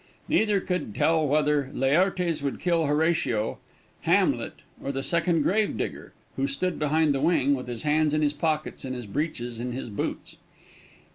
Neither 0.27 0.59
could 0.59 0.81
he 0.81 0.91
tell 0.93 1.27
whether 1.27 1.69
Laertes 1.75 2.41
would 2.41 2.59
kill 2.59 2.87
Horatio, 2.87 3.59
Hamlet, 4.01 4.55
or 4.83 4.91
the 4.91 5.03
Second 5.03 5.43
Grave 5.43 5.77
digger, 5.77 6.15
who 6.37 6.47
stood 6.47 6.79
behind 6.79 7.13
the 7.13 7.21
wing, 7.21 7.53
with 7.53 7.67
his 7.67 7.83
hands 7.83 8.15
in 8.15 8.23
his 8.23 8.33
pockets, 8.33 8.83
and 8.83 8.95
his 8.95 9.05
breeches 9.05 9.59
in 9.59 9.73
his 9.73 9.89
boots. 9.91 10.37